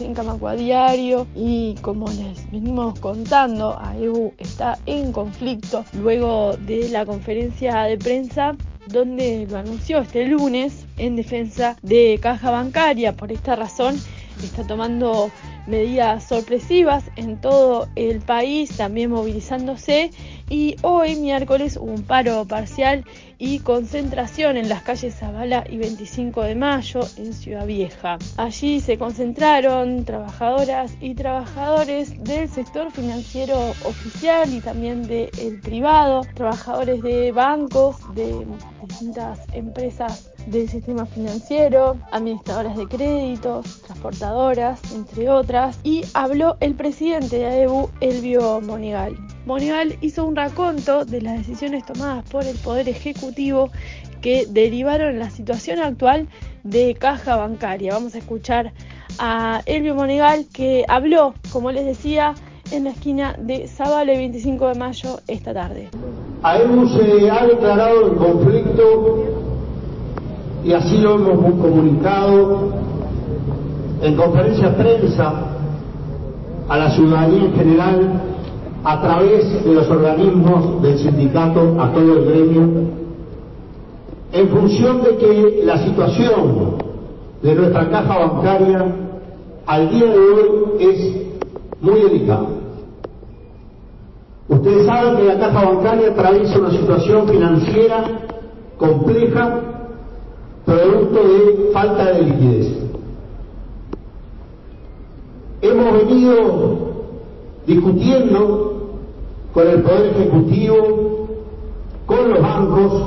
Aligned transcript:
en 0.00 0.14
Camacua 0.14 0.54
Diario 0.54 1.26
y 1.34 1.74
como 1.80 2.08
les 2.08 2.50
venimos 2.50 2.98
contando, 3.00 3.78
AEBU 3.78 4.34
está 4.38 4.78
en 4.86 5.12
conflicto 5.12 5.84
luego 5.92 6.56
de 6.56 6.88
la 6.88 7.04
conferencia 7.06 7.82
de 7.84 7.98
prensa 7.98 8.56
donde 8.86 9.46
lo 9.50 9.58
anunció 9.58 9.98
este 9.98 10.26
lunes 10.26 10.86
en 10.96 11.16
defensa 11.16 11.76
de 11.82 12.18
caja 12.22 12.50
bancaria. 12.50 13.12
Por 13.14 13.32
esta 13.32 13.54
razón 13.56 13.96
está 14.46 14.66
tomando 14.66 15.30
medidas 15.66 16.24
sorpresivas 16.24 17.04
en 17.16 17.40
todo 17.40 17.88
el 17.94 18.20
país, 18.20 18.76
también 18.76 19.10
movilizándose 19.10 20.10
y 20.50 20.76
hoy 20.82 21.16
miércoles 21.16 21.76
hubo 21.76 21.92
un 21.92 22.02
paro 22.02 22.46
parcial 22.46 23.04
y 23.38 23.60
concentración 23.60 24.56
en 24.56 24.68
las 24.68 24.82
calles 24.82 25.14
Zavala 25.14 25.64
y 25.68 25.76
25 25.76 26.42
de 26.42 26.54
Mayo 26.54 27.00
en 27.16 27.32
Ciudad 27.32 27.66
Vieja. 27.66 28.18
Allí 28.36 28.80
se 28.80 28.98
concentraron 28.98 30.04
trabajadoras 30.04 30.92
y 31.00 31.14
trabajadores 31.14 32.22
del 32.24 32.48
sector 32.48 32.90
financiero 32.90 33.58
oficial 33.84 34.52
y 34.52 34.60
también 34.60 35.06
del 35.06 35.60
privado, 35.62 36.22
trabajadores 36.34 37.02
de 37.02 37.30
bancos, 37.30 37.96
de 38.14 38.46
distintas 38.86 39.40
empresas 39.52 40.27
del 40.50 40.68
sistema 40.68 41.06
financiero, 41.06 41.96
administradoras 42.10 42.76
de 42.76 42.86
créditos, 42.86 43.82
transportadoras, 43.82 44.80
entre 44.94 45.28
otras, 45.28 45.78
y 45.84 46.04
habló 46.14 46.56
el 46.60 46.74
presidente 46.74 47.38
de 47.38 47.46
AEBU, 47.46 47.90
Elvio 48.00 48.60
Monegal. 48.60 49.16
Monegal 49.46 49.96
hizo 50.00 50.24
un 50.24 50.36
raconto 50.36 51.04
de 51.04 51.20
las 51.20 51.38
decisiones 51.38 51.84
tomadas 51.84 52.28
por 52.30 52.44
el 52.44 52.56
Poder 52.56 52.88
Ejecutivo 52.88 53.70
que 54.20 54.46
derivaron 54.46 55.18
la 55.18 55.30
situación 55.30 55.80
actual 55.80 56.28
de 56.64 56.94
caja 56.94 57.36
bancaria. 57.36 57.92
Vamos 57.92 58.14
a 58.14 58.18
escuchar 58.18 58.72
a 59.18 59.62
Elvio 59.66 59.94
Monegal 59.94 60.46
que 60.52 60.84
habló, 60.88 61.34
como 61.52 61.72
les 61.72 61.84
decía, 61.84 62.34
en 62.70 62.84
la 62.84 62.90
esquina 62.90 63.34
de 63.38 63.66
Zabale 63.66 64.16
25 64.16 64.68
de 64.68 64.74
mayo 64.74 65.20
esta 65.26 65.54
tarde. 65.54 65.88
AEBU 66.42 66.88
se 66.88 67.30
ha 67.30 67.46
declarado 67.46 68.08
en 68.08 68.14
conflicto 68.16 69.37
y 70.68 70.74
así 70.74 70.98
lo 70.98 71.14
hemos 71.14 71.54
comunicado 71.62 72.68
en 74.02 74.16
conferencia 74.16 74.76
prensa 74.76 75.32
a 76.68 76.76
la 76.76 76.90
ciudadanía 76.90 77.44
en 77.46 77.52
general 77.54 78.22
a 78.84 79.00
través 79.00 79.64
de 79.64 79.72
los 79.72 79.88
organismos 79.88 80.82
del 80.82 80.98
sindicato, 80.98 81.80
a 81.80 81.90
todo 81.90 82.18
el 82.18 82.24
gremio, 82.26 82.68
en 84.30 84.48
función 84.50 85.02
de 85.04 85.16
que 85.16 85.62
la 85.64 85.78
situación 85.78 86.74
de 87.42 87.54
nuestra 87.54 87.88
caja 87.88 88.18
bancaria 88.18 88.94
al 89.64 89.88
día 89.88 90.04
de 90.04 90.18
hoy 90.18 90.50
es 90.80 91.16
muy 91.80 91.98
delicada. 91.98 92.46
Ustedes 94.50 94.84
saben 94.84 95.16
que 95.16 95.24
la 95.24 95.38
caja 95.38 95.64
bancaria 95.64 96.10
atraviesa 96.10 96.58
una 96.58 96.70
situación 96.72 97.26
financiera 97.26 98.04
compleja 98.76 99.62
producto 100.68 101.22
de 101.22 101.70
falta 101.72 102.12
de 102.12 102.22
liquidez. 102.22 102.66
Hemos 105.62 105.92
venido 105.94 106.34
discutiendo 107.66 109.00
con 109.54 109.66
el 109.66 109.82
Poder 109.82 110.10
Ejecutivo, 110.14 111.28
con 112.04 112.28
los 112.28 112.42
bancos, 112.42 113.02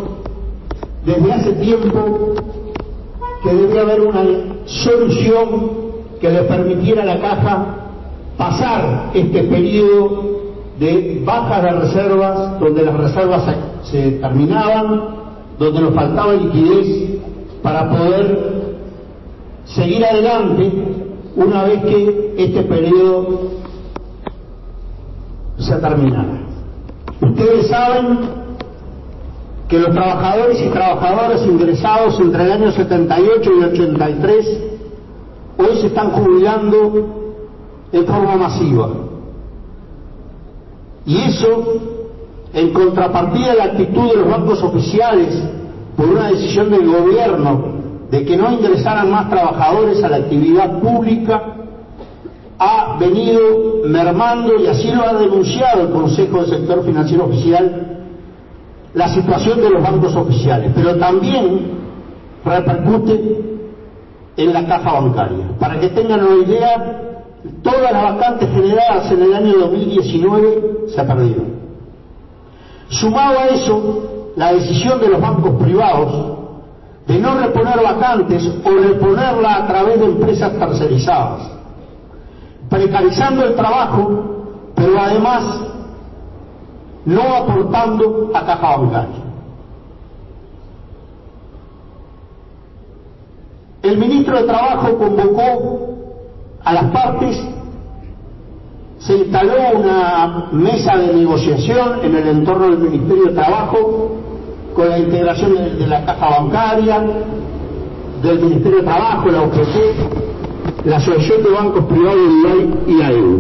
desde 1.05 1.31
hace 1.31 1.53
tiempo 1.53 2.33
que 3.43 3.53
debía 3.53 3.81
haber 3.81 4.01
una 4.01 4.23
solución 4.65 5.71
que 6.19 6.31
le 6.31 6.41
permitiera 6.43 7.03
a 7.03 7.05
la 7.05 7.19
caja 7.19 7.75
pasar 8.37 9.11
este 9.13 9.43
periodo 9.43 10.41
de 10.79 11.21
bajas 11.23 11.63
de 11.63 11.71
reservas, 11.71 12.59
donde 12.59 12.83
las 12.83 12.97
reservas 12.97 13.55
se 13.83 14.11
terminaban, 14.13 15.01
donde 15.59 15.79
nos 15.79 15.93
faltaba 15.93 16.33
liquidez 16.33 17.10
para 17.61 17.89
poder 17.89 18.75
seguir 19.65 20.03
adelante 20.05 20.71
una 21.35 21.63
vez 21.63 21.81
que 21.83 22.33
este 22.37 22.63
periodo 22.63 23.51
se 25.57 25.75
terminara. 25.75 26.41
Ustedes 27.21 27.67
saben 27.67 28.19
que 29.67 29.79
los 29.79 29.91
trabajadores 29.91 30.61
y 30.61 30.69
trabajadoras 30.69 31.45
ingresados 31.45 32.19
entre 32.19 32.43
el 32.43 32.51
año 32.51 32.71
78 32.71 33.51
y 33.57 33.63
83 33.63 34.61
hoy 35.57 35.77
se 35.79 35.87
están 35.87 36.11
jubilando 36.11 37.07
de 37.91 38.03
forma 38.03 38.35
masiva. 38.35 38.89
Y 41.05 41.17
eso, 41.17 41.79
en 42.53 42.73
contrapartida 42.73 43.51
de 43.51 43.57
la 43.57 43.63
actitud 43.65 44.09
de 44.09 44.17
los 44.17 44.29
bancos 44.29 44.61
oficiales 44.63 45.41
por 46.01 46.09
una 46.09 46.29
decisión 46.29 46.71
del 46.71 46.87
gobierno 46.87 47.61
de 48.09 48.25
que 48.25 48.35
no 48.35 48.51
ingresaran 48.51 49.11
más 49.11 49.29
trabajadores 49.29 50.03
a 50.03 50.09
la 50.09 50.17
actividad 50.17 50.79
pública, 50.79 51.43
ha 52.57 52.97
venido 52.99 53.83
mermando, 53.85 54.59
y 54.59 54.65
así 54.65 54.91
lo 54.91 55.03
ha 55.03 55.13
denunciado 55.13 55.83
el 55.83 55.89
Consejo 55.91 56.39
del 56.39 56.47
Sector 56.47 56.83
Financiero 56.83 57.25
Oficial, 57.25 57.99
la 58.95 59.09
situación 59.09 59.61
de 59.61 59.69
los 59.69 59.83
bancos 59.83 60.15
oficiales, 60.15 60.71
pero 60.73 60.97
también 60.97 61.69
repercute 62.43 63.41
en 64.37 64.53
la 64.53 64.65
caja 64.65 64.93
bancaria. 64.93 65.51
Para 65.59 65.79
que 65.79 65.89
tengan 65.89 66.25
una 66.25 66.43
idea, 66.47 67.23
todas 67.61 67.91
las 67.93 68.03
vacantes 68.15 68.49
generadas 68.49 69.11
en 69.11 69.21
el 69.21 69.33
año 69.35 69.53
2019 69.59 70.87
se 70.87 71.03
perdieron. 71.03 71.61
Sumado 72.89 73.39
a 73.39 73.45
eso, 73.49 74.10
la 74.35 74.53
decisión 74.53 74.99
de 74.99 75.09
los 75.09 75.21
bancos 75.21 75.61
privados 75.61 76.37
de 77.07 77.19
no 77.19 77.39
reponer 77.39 77.81
vacantes 77.83 78.51
o 78.63 78.69
reponerla 78.69 79.55
a 79.55 79.67
través 79.67 79.99
de 79.99 80.05
empresas 80.05 80.53
tercerizadas, 80.57 81.51
precarizando 82.69 83.45
el 83.45 83.55
trabajo, 83.55 84.71
pero 84.75 84.99
además 84.99 85.61
no 87.05 87.21
aportando 87.21 88.31
a 88.33 88.45
caja 88.45 88.77
bancaria. 88.77 89.21
El 93.81 93.97
ministro 93.97 94.37
de 94.37 94.43
Trabajo 94.43 94.95
convocó 94.95 95.89
a 96.63 96.73
las 96.73 96.85
partes 96.91 97.43
se 98.99 99.17
instaló 99.17 99.53
una 99.79 100.49
mesa 100.51 100.95
de 100.95 101.13
negociación 101.13 102.01
en 102.03 102.15
el 102.15 102.27
entorno 102.27 102.69
del 102.69 102.77
Ministerio 102.77 103.25
de 103.25 103.33
Trabajo 103.33 104.20
con 104.73 104.89
la 104.89 104.97
integración 104.99 105.77
de, 105.77 105.87
la 105.87 106.05
caja 106.05 106.41
bancaria, 106.41 107.01
del 108.21 108.39
Ministerio 108.39 108.79
de 108.79 108.83
Trabajo, 108.83 109.29
la 109.29 109.43
OPC, 109.43 109.77
la 110.85 110.97
Asociación 110.97 111.43
de 111.43 111.49
Bancos 111.49 111.85
Privados 111.85 112.17
de 112.17 112.67
y 112.91 113.01
AEU, 113.01 113.39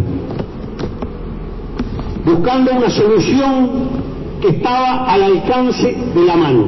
buscando 2.25 2.71
una 2.71 2.89
solución 2.89 3.69
que 4.41 4.47
estaba 4.49 5.05
al 5.05 5.23
alcance 5.23 5.95
de 6.15 6.25
la 6.25 6.35
mano. 6.35 6.65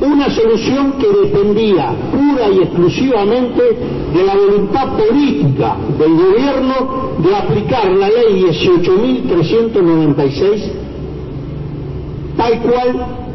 Una 0.00 0.30
solución 0.30 0.92
que 0.92 1.08
dependía 1.08 1.92
pura 2.12 2.48
y 2.50 2.62
exclusivamente 2.62 3.60
de 4.14 4.22
la 4.22 4.36
voluntad 4.36 4.96
política 4.96 5.76
del 5.98 6.12
gobierno 6.12 7.16
de 7.18 7.34
aplicar 7.34 7.90
la 7.90 8.08
ley 8.08 8.44
18.396 8.44 10.86
tal 12.38 12.60
cual 12.60 13.27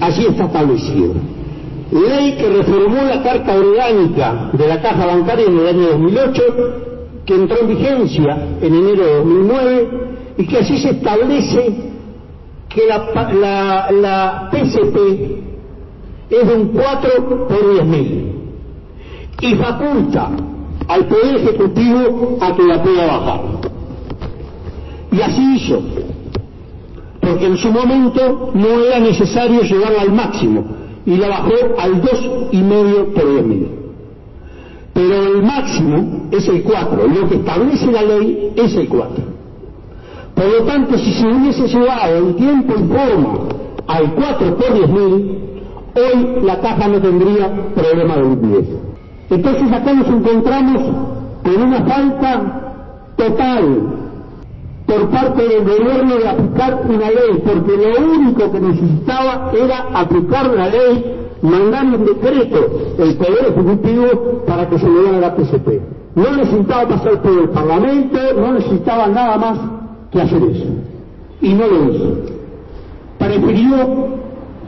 así 0.00 0.26
está 0.26 0.44
establecido. 0.44 1.14
Ley 1.92 2.36
que 2.36 2.48
reformó 2.48 3.02
la 3.02 3.22
Carta 3.22 3.54
Orgánica 3.54 4.50
de 4.52 4.66
la 4.66 4.80
Caja 4.80 5.06
Bancaria 5.06 5.46
en 5.46 5.58
el 5.58 5.66
año 5.66 5.88
2008, 5.88 6.42
que 7.26 7.34
entró 7.34 7.60
en 7.60 7.68
vigencia 7.68 8.48
en 8.60 8.74
enero 8.74 9.04
de 9.04 9.14
2009 9.16 9.88
y 10.38 10.46
que 10.46 10.58
así 10.58 10.78
se 10.78 10.90
establece 10.90 11.90
que 12.68 12.86
la, 12.86 13.32
la, 13.32 13.90
la 13.90 14.48
PCP 14.50 14.96
es 16.30 16.46
de 16.46 16.54
un 16.54 16.68
4 16.68 17.48
por 17.48 17.74
10.000 17.74 18.30
y 19.42 19.54
faculta 19.56 20.30
al 20.86 21.06
Poder 21.06 21.36
Ejecutivo 21.36 22.38
a 22.40 22.54
que 22.54 22.62
la 22.62 22.82
pueda 22.82 23.06
bajar. 23.06 23.40
Y 25.12 25.20
así 25.20 25.56
hizo, 25.56 25.82
porque 27.30 27.46
en 27.46 27.56
su 27.56 27.70
momento 27.70 28.50
no 28.54 28.84
era 28.84 28.98
necesario 28.98 29.62
llevarla 29.62 30.02
al 30.02 30.12
máximo 30.12 30.64
y 31.06 31.16
la 31.16 31.28
bajó 31.28 31.52
al 31.78 32.02
2,5 32.02 33.12
por 33.14 33.24
10.000. 33.24 33.66
Pero 34.92 35.36
el 35.36 35.42
máximo 35.42 36.28
es 36.32 36.48
el 36.48 36.62
4, 36.62 37.06
lo 37.06 37.28
que 37.28 37.36
establece 37.36 37.92
la 37.92 38.02
ley 38.02 38.52
es 38.56 38.74
el 38.74 38.88
4. 38.88 39.24
Por 40.34 40.44
lo 40.44 40.64
tanto, 40.64 40.98
si 40.98 41.12
se 41.12 41.26
hubiese 41.26 41.68
llevado 41.68 42.16
en 42.16 42.34
tiempo 42.34 42.74
y 42.76 42.82
forma 42.88 43.38
al 43.86 44.14
4 44.14 44.56
por 44.56 44.66
10.000, 44.66 45.38
hoy 45.94 46.44
la 46.44 46.60
caja 46.60 46.88
no 46.88 47.00
tendría 47.00 47.72
problema 47.74 48.16
de 48.16 48.24
liquidez. 48.24 48.68
Entonces 49.30 49.72
acá 49.72 49.92
nos 49.92 50.08
encontramos 50.08 50.82
con 51.44 51.62
una 51.62 51.84
falta 51.84 52.74
total 53.16 53.99
por 54.90 55.08
parte 55.10 55.46
del 55.46 55.64
gobierno 55.64 56.16
de 56.16 56.28
aplicar 56.28 56.82
una 56.88 57.10
ley, 57.10 57.42
porque 57.44 57.76
lo 57.76 58.12
único 58.12 58.50
que 58.50 58.60
necesitaba 58.60 59.52
era 59.54 59.86
aplicar 59.94 60.50
la 60.52 60.68
ley, 60.68 61.16
mandar 61.42 61.84
un 61.84 62.04
decreto 62.04 62.58
el 62.98 63.14
Poder 63.14 63.46
Ejecutivo 63.50 64.42
para 64.46 64.68
que 64.68 64.78
se 64.78 64.88
le 64.88 65.00
diera 65.02 65.18
la 65.20 65.36
PCP. 65.36 65.80
No 66.16 66.36
necesitaba 66.36 66.88
pasar 66.88 67.22
por 67.22 67.38
el 67.38 67.48
Parlamento, 67.50 68.18
no 68.36 68.52
necesitaba 68.54 69.06
nada 69.06 69.38
más 69.38 69.58
que 70.10 70.20
hacer 70.20 70.42
eso. 70.42 70.66
Y 71.40 71.54
no 71.54 71.66
lo 71.68 71.92
hizo. 71.92 72.16
Prefirió 73.16 74.08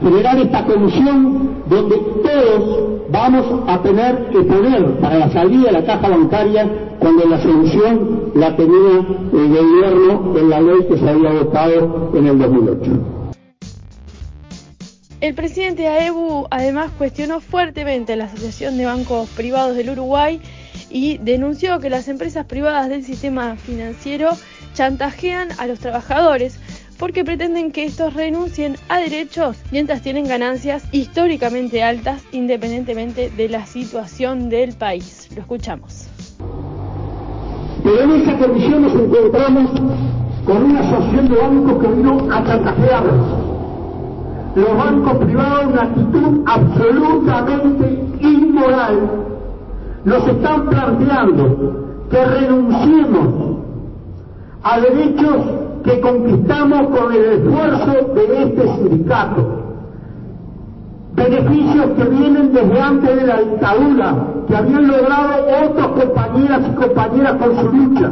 generar 0.01 0.37
esta 0.39 0.65
comisión 0.65 1.63
donde 1.67 1.97
todos 2.23 3.09
vamos 3.09 3.63
a 3.67 3.81
tener 3.81 4.29
que 4.31 4.41
poner 4.41 4.99
para 4.99 5.19
la 5.19 5.31
salida 5.31 5.65
de 5.65 5.71
la 5.71 5.85
caja 5.85 6.09
bancaria 6.09 6.69
cuando 6.99 7.25
la 7.25 7.41
solución 7.41 8.31
la 8.35 8.55
tenía 8.55 9.05
el 9.33 9.49
gobierno 9.49 10.37
en 10.37 10.49
la 10.49 10.61
ley 10.61 10.87
que 10.89 10.97
se 10.97 11.09
había 11.09 11.31
votado 11.31 12.11
en 12.15 12.27
el 12.27 12.39
2008. 12.39 12.91
El 15.21 15.35
presidente 15.35 15.83
de 15.83 15.87
AEBU 15.87 16.47
además 16.51 16.91
cuestionó 16.97 17.39
fuertemente 17.39 18.15
la 18.17 18.25
Asociación 18.25 18.77
de 18.77 18.85
Bancos 18.85 19.29
Privados 19.29 19.77
del 19.77 19.91
Uruguay 19.91 20.41
y 20.89 21.17
denunció 21.19 21.79
que 21.79 21.89
las 21.89 22.09
empresas 22.09 22.45
privadas 22.45 22.89
del 22.89 23.05
sistema 23.05 23.55
financiero 23.55 24.31
chantajean 24.73 25.49
a 25.59 25.67
los 25.67 25.79
trabajadores 25.79 26.59
porque 27.03 27.25
pretenden 27.25 27.73
que 27.73 27.83
estos 27.83 28.13
renuncien 28.13 28.77
a 28.87 28.97
derechos 28.97 29.61
mientras 29.73 30.01
tienen 30.01 30.25
ganancias 30.25 30.87
históricamente 30.93 31.83
altas 31.83 32.23
independientemente 32.31 33.29
de 33.29 33.49
la 33.49 33.65
situación 33.65 34.47
del 34.47 34.71
país. 34.71 35.27
Lo 35.35 35.41
escuchamos. 35.41 36.07
Pero 37.83 38.03
en 38.03 38.11
esa 38.21 38.37
comisión 38.37 38.83
nos 38.83 38.93
encontramos 38.93 39.71
con 40.45 40.63
una 40.63 40.79
asociación 40.79 41.27
de 41.27 41.35
bancos 41.35 41.81
que 41.83 41.87
vino 41.89 42.31
a 42.31 42.45
chantajearnos. 42.45 43.27
Los 44.55 44.77
bancos 44.77 45.25
privados, 45.25 45.65
una 45.73 45.81
actitud 45.81 46.43
absolutamente 46.45 47.99
inmoral, 48.21 49.25
nos 50.05 50.25
están 50.25 50.69
planteando 50.69 52.05
que 52.09 52.23
renunciemos 52.23 53.57
a 54.63 54.79
derechos 54.79 55.63
que 55.83 55.99
conquistamos 55.99 56.87
con 56.97 57.11
el 57.13 57.23
esfuerzo 57.25 58.13
de 58.15 58.43
este 58.43 58.75
sindicato. 58.75 59.59
Beneficios 61.13 61.85
que 61.97 62.03
vienen 62.05 62.53
desde 62.53 62.81
antes 62.81 63.15
de 63.15 63.27
la 63.27 63.37
dictadura, 63.37 64.27
que 64.47 64.55
habían 64.55 64.87
logrado 64.87 65.45
otras 65.65 65.87
compañeras 65.87 66.61
y 66.71 66.75
compañeras 66.75 67.33
con 67.33 67.59
su 67.59 67.71
lucha. 67.71 68.11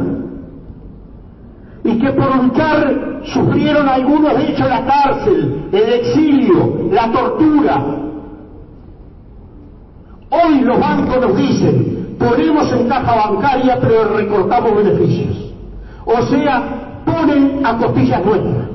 Y 1.84 1.98
que 1.98 2.12
por 2.12 2.44
luchar 2.44 3.20
sufrieron 3.24 3.88
algunos 3.88 4.36
de 4.36 4.52
ellos 4.52 4.68
la 4.68 4.84
cárcel, 4.84 5.68
el 5.72 5.92
exilio, 5.94 6.90
la 6.92 7.10
tortura. 7.10 7.84
Hoy 10.30 10.60
los 10.60 10.78
bancos 10.78 11.20
nos 11.20 11.36
dicen, 11.36 12.16
ponemos 12.18 12.72
en 12.72 12.88
caja 12.88 13.28
bancaria 13.28 13.78
pero 13.80 14.16
recortamos 14.16 14.76
beneficios. 14.76 15.52
O 16.04 16.22
sea, 16.22 16.91
ponen 17.04 17.64
a 17.64 17.76
costillas 17.76 18.24
nuestras. 18.24 18.66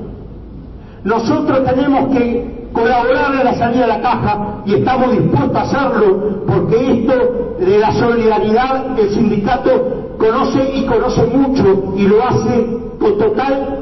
Nosotros 1.04 1.64
tenemos 1.64 2.16
que 2.16 2.68
colaborar 2.72 3.34
en 3.34 3.44
la 3.44 3.54
salida 3.54 3.82
de 3.82 3.86
la 3.88 4.00
caja 4.00 4.38
y 4.66 4.74
estamos 4.74 5.10
dispuestos 5.12 5.56
a 5.56 5.62
hacerlo 5.62 6.42
porque 6.46 6.92
esto 6.92 7.56
de 7.60 7.78
la 7.78 7.92
solidaridad 7.92 8.98
el 8.98 9.10
sindicato 9.10 9.70
conoce 10.18 10.70
y 10.74 10.86
conoce 10.86 11.24
mucho 11.26 11.94
y 11.96 12.02
lo 12.02 12.24
hace 12.24 12.66
con 13.00 13.18
total 13.18 13.78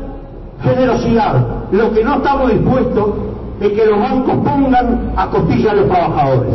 generosidad. 0.62 1.46
Lo 1.72 1.92
que 1.92 2.04
no 2.04 2.16
estamos 2.16 2.52
dispuestos 2.52 3.06
es 3.60 3.72
que 3.72 3.86
los 3.86 3.98
bancos 3.98 4.36
pongan 4.36 5.12
a 5.16 5.26
costillas 5.28 5.72
a 5.72 5.76
los 5.76 5.88
trabajadores. 5.88 6.54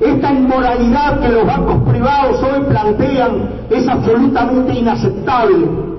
Esta 0.00 0.32
inmoralidad 0.32 1.20
que 1.20 1.28
los 1.28 1.46
bancos 1.46 1.76
privados 1.88 2.42
hoy 2.42 2.62
plantean 2.68 3.50
es 3.70 3.86
absolutamente 3.86 4.72
inaceptable 4.74 5.89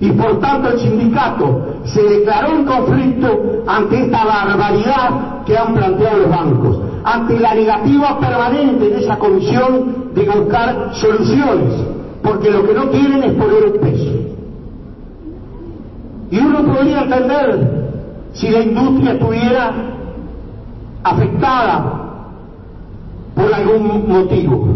y 0.00 0.10
por 0.12 0.40
tanto 0.40 0.70
el 0.70 0.78
sindicato 0.78 1.80
se 1.84 2.02
declaró 2.02 2.48
en 2.48 2.64
conflicto 2.64 3.62
ante 3.66 4.04
esta 4.04 4.24
barbaridad 4.24 5.44
que 5.46 5.56
han 5.56 5.74
planteado 5.74 6.18
los 6.18 6.30
bancos, 6.30 6.80
ante 7.04 7.38
la 7.38 7.54
negativa 7.54 8.18
permanente 8.20 8.90
de 8.90 9.00
esa 9.00 9.18
comisión 9.18 10.12
de 10.14 10.28
buscar 10.28 10.90
soluciones, 10.94 11.74
porque 12.22 12.50
lo 12.50 12.66
que 12.66 12.74
no 12.74 12.90
quieren 12.90 13.22
es 13.22 13.32
poner 13.32 13.64
un 13.64 13.80
peso. 13.80 14.12
Y 16.30 16.38
uno 16.38 16.74
podría 16.74 17.02
entender 17.02 17.86
si 18.32 18.50
la 18.50 18.60
industria 18.60 19.12
estuviera 19.12 19.72
afectada 21.04 22.02
por 23.34 23.54
algún 23.54 24.08
motivo. 24.08 24.66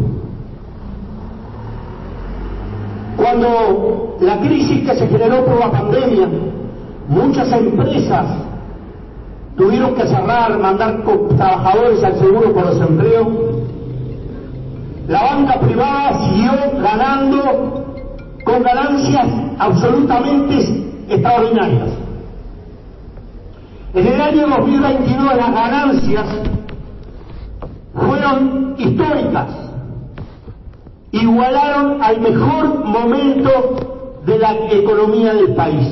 Cuando 3.17 4.10
la 4.21 4.39
crisis 4.39 4.89
que 4.89 4.97
se 4.97 5.07
generó 5.09 5.45
por 5.45 5.59
la 5.59 5.71
pandemia, 5.71 6.29
muchas 7.09 7.51
empresas 7.53 8.27
tuvieron 9.57 9.95
que 9.95 10.07
cerrar, 10.07 10.59
mandar 10.59 11.03
trabajadores 11.37 12.03
al 12.05 12.19
seguro 12.19 12.53
por 12.53 12.71
desempleo. 12.71 13.61
La 15.09 15.23
banca 15.23 15.61
privada 15.61 16.25
siguió 16.25 16.53
ganando 16.81 17.85
con 18.45 18.63
ganancias 18.63 19.27
absolutamente 19.59 20.85
extraordinarias. 21.09 21.89
En 23.95 24.07
el 24.07 24.21
año 24.21 24.47
2022 24.49 25.37
las 25.37 25.55
ganancias 25.55 26.27
fueron 27.93 28.75
históricas 28.79 29.49
igualaron 31.13 32.03
al 32.03 32.21
mejor 32.21 32.85
momento 32.85 34.00
de 34.27 34.39
la 34.39 34.55
economía 34.71 35.35
del 35.35 35.55
país. 35.55 35.89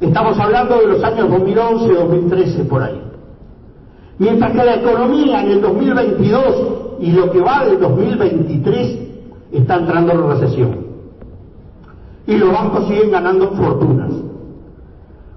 Estamos 0.00 0.38
hablando 0.38 0.78
de 0.78 0.86
los 0.88 1.04
años 1.04 1.30
2011, 1.30 1.92
2013, 1.92 2.64
por 2.64 2.82
ahí. 2.82 3.00
Mientras 4.18 4.52
que 4.52 4.64
la 4.64 4.74
economía 4.76 5.42
en 5.42 5.50
el 5.52 5.60
2022 5.60 6.56
y 7.00 7.12
lo 7.12 7.30
que 7.30 7.40
va 7.40 7.64
del 7.64 7.78
2023 7.80 8.98
está 9.52 9.76
entrando 9.76 10.12
en 10.12 10.28
recesión. 10.28 10.86
Y 12.26 12.36
los 12.36 12.52
bancos 12.52 12.88
siguen 12.88 13.10
ganando 13.10 13.50
fortunas. 13.50 14.12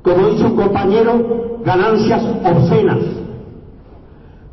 Como 0.01 0.28
dice 0.30 0.46
un 0.46 0.56
compañero, 0.56 1.60
ganancias 1.63 2.24
obscenas 2.44 3.20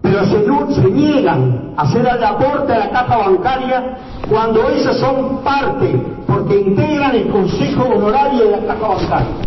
pero 0.07 0.25
se, 0.25 0.81
se 0.81 0.91
niegan 0.91 1.66
hacer 1.77 2.01
el 2.01 2.25
aporte 2.25 2.73
a 2.73 2.79
la 2.79 2.91
caja 2.91 3.17
bancaria 3.17 3.97
cuando 4.29 4.69
ellos 4.71 4.97
son 4.99 5.39
parte, 5.45 6.01
porque 6.27 6.61
integran 6.61 7.15
el 7.15 7.29
consejo 7.29 7.85
honorario 7.85 8.45
de 8.45 8.51
la 8.51 8.75
caja 8.75 8.89
bancaria. 8.89 9.47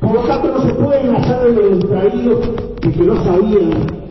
Por 0.00 0.12
lo 0.12 0.20
tanto, 0.20 0.48
no 0.48 0.60
se 0.62 0.74
pueden 0.74 1.16
hacer 1.16 1.54
de 1.54 1.62
los 1.62 1.78
distraídos 1.78 2.50
y 2.82 2.88
que 2.88 3.04
no 3.04 3.24
sabían 3.24 3.70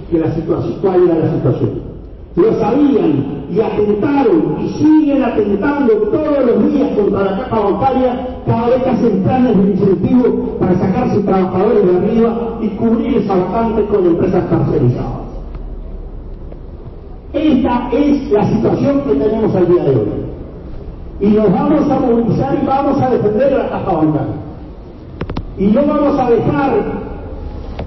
que 0.10 0.20
la 0.20 0.34
situación, 0.34 0.80
cuál 0.82 1.04
era 1.04 1.16
la 1.16 1.32
situación. 1.34 1.88
Lo 2.36 2.60
sabían 2.60 3.48
y 3.50 3.60
atentaron 3.60 4.58
y 4.62 4.70
siguen 4.74 5.24
atentando 5.24 5.94
todos 5.94 6.46
los 6.46 6.72
días 6.72 6.90
contra 6.96 7.24
la 7.24 7.38
caja 7.40 7.60
bancaria 7.60 8.28
cada 8.46 8.68
vez 8.68 8.84
que 8.84 8.90
hacen 8.90 9.24
planes 9.24 9.58
de 9.58 9.72
incentivo 9.72 10.58
para 10.60 10.78
sacarse 10.78 11.20
trabajadores 11.20 11.86
de 11.86 11.98
arriba 11.98 12.58
y 12.62 12.68
cubrir 12.70 13.18
esa 13.18 13.36
vacante 13.36 13.86
con 13.86 14.06
empresas 14.06 14.50
tercerizadas. 14.50 15.27
Esta 17.34 17.90
es 17.92 18.32
la 18.32 18.48
situación 18.48 19.02
que 19.02 19.16
tenemos 19.16 19.56
al 19.56 19.68
día 19.68 19.84
de 19.84 19.96
hoy. 19.96 20.08
Y 21.20 21.28
nos 21.28 21.52
vamos 21.52 21.90
a 21.90 22.00
movilizar 22.00 22.58
y 22.62 22.66
vamos 22.66 23.02
a 23.02 23.10
defender 23.10 23.52
la 23.52 23.70
caja 23.70 23.92
bancaria. 23.92 24.36
Y 25.58 25.68
no 25.68 25.86
vamos 25.86 26.20
a 26.20 26.30
dejar 26.30 26.74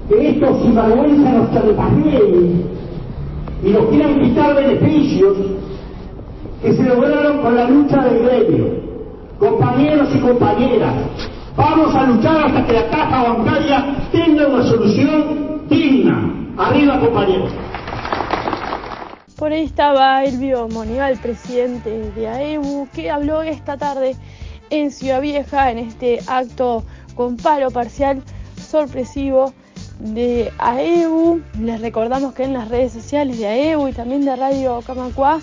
que 0.09 0.29
estos 0.29 0.61
sinvergüenzas 0.61 1.33
nos 1.33 1.53
chantajeen 1.53 2.63
y 3.63 3.69
nos 3.69 3.85
quieran 3.85 4.19
quitar 4.19 4.55
beneficios 4.55 5.37
que 6.61 6.73
se 6.73 6.83
lograron 6.83 7.39
con 7.39 7.55
la 7.55 7.69
lucha 7.69 8.03
del 8.03 8.23
gremio. 8.23 8.65
Compañeros 9.39 10.09
y 10.13 10.19
compañeras, 10.19 10.93
vamos 11.55 11.95
a 11.95 12.05
luchar 12.05 12.45
hasta 12.45 12.65
que 12.67 12.73
la 12.73 12.89
caja 12.89 13.23
bancaria 13.23 13.95
tenga 14.11 14.47
una 14.47 14.63
solución 14.63 15.61
digna. 15.67 16.31
Arriba, 16.57 16.99
compañeros. 16.99 17.49
Por 19.41 19.53
ahí 19.53 19.63
estaba 19.63 20.23
Elvio 20.23 20.67
Monival, 20.67 21.17
presidente 21.17 22.11
de 22.11 22.27
AEBU, 22.27 22.87
que 22.93 23.09
habló 23.09 23.41
esta 23.41 23.75
tarde 23.75 24.15
en 24.69 24.91
Ciudad 24.91 25.19
Vieja 25.19 25.71
en 25.71 25.79
este 25.79 26.19
acto 26.27 26.83
con 27.15 27.37
paro 27.37 27.71
parcial 27.71 28.21
sorpresivo 28.55 29.51
de 29.97 30.53
AEBU. 30.59 31.41
Les 31.59 31.81
recordamos 31.81 32.35
que 32.35 32.43
en 32.43 32.53
las 32.53 32.67
redes 32.67 32.93
sociales 32.93 33.39
de 33.39 33.47
AEBU 33.47 33.87
y 33.87 33.93
también 33.93 34.25
de 34.25 34.35
Radio 34.35 34.79
Camacuá 34.85 35.41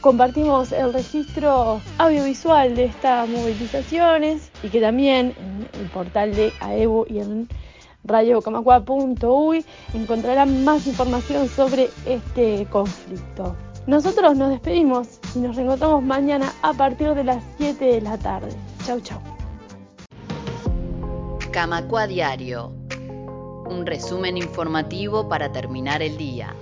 compartimos 0.00 0.70
el 0.70 0.92
registro 0.92 1.80
audiovisual 1.98 2.76
de 2.76 2.84
estas 2.84 3.28
movilizaciones 3.28 4.52
y 4.62 4.68
que 4.68 4.80
también 4.80 5.34
en 5.36 5.68
el 5.80 5.88
portal 5.88 6.36
de 6.36 6.52
AEBU 6.60 7.04
y 7.08 7.18
en 7.18 7.48
radiocamacua.uy 8.04 9.64
encontrarán 9.94 10.64
más 10.64 10.86
información 10.86 11.48
sobre 11.48 11.90
este 12.06 12.66
conflicto. 12.70 13.56
Nosotros 13.86 14.36
nos 14.36 14.50
despedimos 14.50 15.20
y 15.34 15.40
nos 15.40 15.56
reencontramos 15.56 16.02
mañana 16.02 16.52
a 16.62 16.72
partir 16.72 17.14
de 17.14 17.24
las 17.24 17.42
7 17.58 17.84
de 17.84 18.00
la 18.00 18.18
tarde. 18.18 18.50
Chau, 18.84 19.00
chau. 19.00 19.18
Camacua 21.50 22.06
Diario. 22.06 22.72
Un 23.68 23.86
resumen 23.86 24.36
informativo 24.36 25.28
para 25.28 25.50
terminar 25.50 26.02
el 26.02 26.16
día. 26.16 26.54